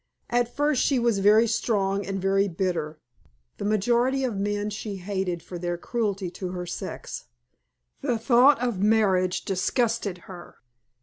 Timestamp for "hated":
4.95-5.43